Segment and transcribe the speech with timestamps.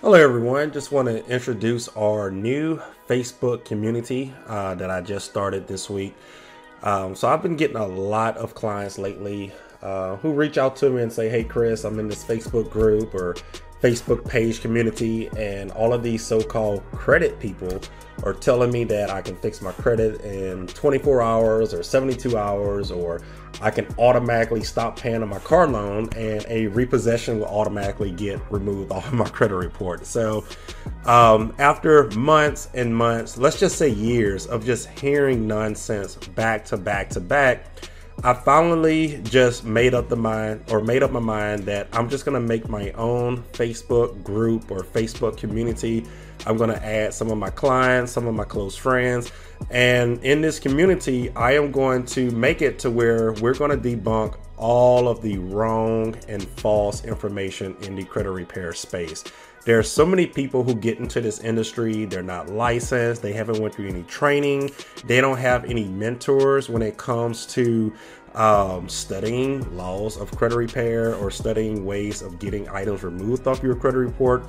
[0.00, 0.72] Hello, everyone.
[0.72, 6.14] Just want to introduce our new Facebook community uh, that I just started this week.
[6.84, 9.52] Um, so, I've been getting a lot of clients lately
[9.82, 13.12] uh, who reach out to me and say, Hey, Chris, I'm in this Facebook group
[13.14, 13.34] or
[13.82, 17.80] Facebook page community, and all of these so called credit people
[18.22, 22.90] are telling me that I can fix my credit in 24 hours or 72 hours,
[22.90, 23.22] or
[23.62, 28.40] I can automatically stop paying on my car loan and a repossession will automatically get
[28.50, 30.06] removed off of my credit report.
[30.06, 30.44] So,
[31.06, 36.76] um, after months and months, let's just say years of just hearing nonsense back to
[36.76, 37.66] back to back,
[38.22, 42.26] I finally just made up the mind or made up my mind that I'm just
[42.26, 46.04] gonna make my own Facebook group or Facebook community.
[46.46, 49.32] I'm gonna add some of my clients, some of my close friends,
[49.70, 54.36] and in this community, I am going to make it to where we're gonna debunk
[54.58, 59.24] all of the wrong and false information in the credit repair space.
[59.64, 63.60] There are so many people who get into this industry, they're not licensed, they haven't
[63.60, 64.70] went through any training,
[65.04, 67.92] they don't have any mentors when it comes to
[68.34, 73.74] um, studying laws of credit repair or studying ways of getting items removed off your
[73.74, 74.44] credit report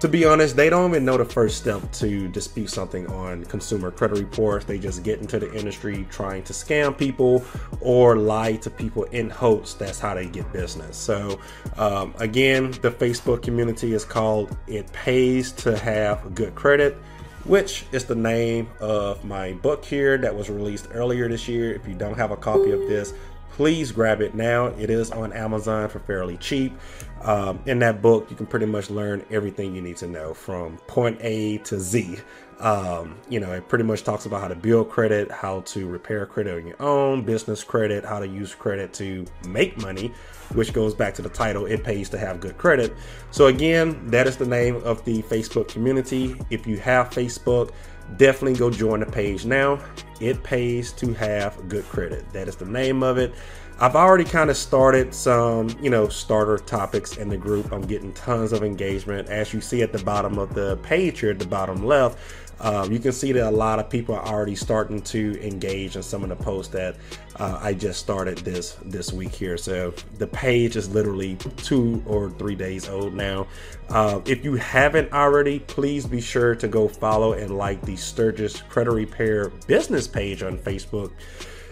[0.00, 3.90] to be honest, they don't even know the first step to dispute something on consumer
[3.90, 4.64] credit reports.
[4.64, 7.44] They just get into the industry trying to scam people
[7.80, 10.96] or lie to people in hopes that's how they get business.
[10.96, 11.38] So,
[11.76, 16.96] um, again, the Facebook community is called It Pays to Have Good Credit
[17.44, 21.74] which is the name of my book here that was released earlier this year.
[21.74, 23.14] If you don't have a copy of this,
[23.52, 24.66] please grab it now.
[24.66, 26.78] It is on Amazon for fairly cheap.
[27.22, 30.78] Um, in that book, you can pretty much learn everything you need to know from
[30.86, 32.18] point A to Z.
[32.60, 36.26] Um, you know, it pretty much talks about how to build credit, how to repair
[36.26, 40.12] credit on your own, business credit, how to use credit to make money,
[40.54, 42.94] which goes back to the title, It Pays to Have Good Credit.
[43.30, 46.36] So, again, that is the name of the Facebook community.
[46.50, 47.72] If you have Facebook,
[48.16, 49.78] definitely go join the page now.
[50.20, 52.30] It pays to have good credit.
[52.32, 53.34] That is the name of it.
[53.82, 57.72] I've already kind of started some, you know, starter topics in the group.
[57.72, 59.30] I'm getting tons of engagement.
[59.30, 62.18] As you see at the bottom of the page here at the bottom left,
[62.60, 66.02] um, you can see that a lot of people are already starting to engage in
[66.02, 66.96] some of the posts that
[67.36, 69.56] uh, I just started this this week here.
[69.56, 73.46] So the page is literally two or three days old now.
[73.88, 78.66] Uh, if you haven't already, please be sure to go follow and like the Stirgus
[78.68, 81.12] Credit Repair business page on Facebook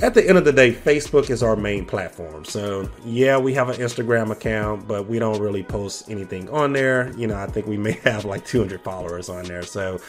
[0.00, 2.44] at the end of the day, Facebook is our main platform.
[2.44, 7.12] So, yeah, we have an Instagram account, but we don't really post anything on there.
[7.16, 9.62] You know, I think we may have like 200 followers on there.
[9.62, 10.00] So,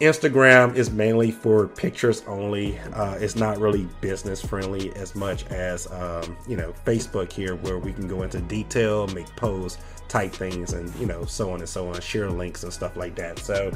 [0.00, 2.78] Instagram is mainly for pictures only.
[2.92, 7.78] Uh, it's not really business friendly as much as, um, you know, Facebook here, where
[7.78, 9.78] we can go into detail, make posts
[10.08, 13.14] type things and you know so on and so on share links and stuff like
[13.14, 13.70] that so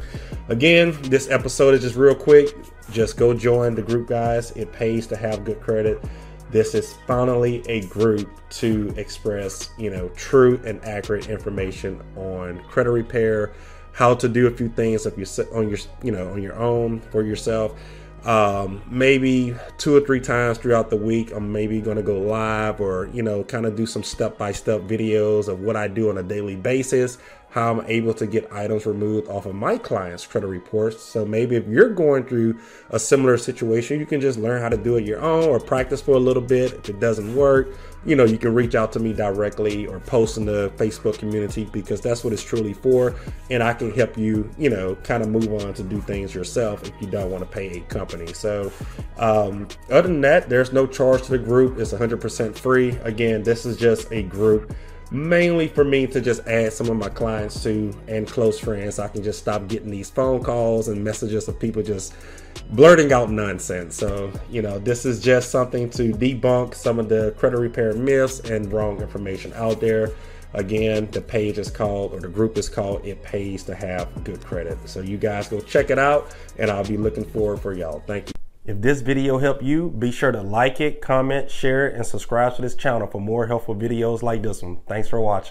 [0.48, 2.56] again this episode is just real quick
[2.92, 4.50] just go join the group guys.
[4.52, 6.02] It pays to have good credit.
[6.50, 12.90] This is finally a group to express you know true and accurate information on credit
[12.90, 13.54] repair
[13.92, 17.00] how to do a few things if you on your you know on your own
[17.00, 17.78] for yourself.
[18.24, 22.80] Um, maybe two or three times throughout the week i'm maybe going to go live
[22.80, 26.22] or you know kind of do some step-by-step videos of what i do on a
[26.22, 27.18] daily basis
[27.52, 31.02] how I'm able to get items removed off of my clients' credit reports.
[31.02, 32.58] So maybe if you're going through
[32.88, 36.00] a similar situation, you can just learn how to do it your own or practice
[36.00, 36.72] for a little bit.
[36.72, 37.68] If it doesn't work,
[38.06, 41.68] you know, you can reach out to me directly or post in the Facebook community
[41.72, 43.14] because that's what it's truly for.
[43.50, 46.82] And I can help you, you know, kind of move on to do things yourself
[46.84, 48.32] if you don't want to pay a company.
[48.32, 48.72] So,
[49.18, 51.78] um, other than that, there's no charge to the group.
[51.78, 52.96] It's 100% free.
[53.02, 54.74] Again, this is just a group
[55.12, 58.96] mainly for me to just add some of my clients to and close friends.
[58.96, 62.14] So I can just stop getting these phone calls and messages of people just
[62.70, 63.94] blurting out nonsense.
[63.94, 68.40] So, you know, this is just something to debunk some of the credit repair myths
[68.40, 70.10] and wrong information out there.
[70.54, 74.44] Again, the page is called, or the group is called It Pays to Have Good
[74.44, 74.76] Credit.
[74.86, 78.02] So, you guys go check it out, and I'll be looking forward for y'all.
[78.06, 78.41] Thank you.
[78.64, 82.54] If this video helped you, be sure to like it, comment, share it, and subscribe
[82.54, 84.78] to this channel for more helpful videos like this one.
[84.86, 85.50] Thanks for watching.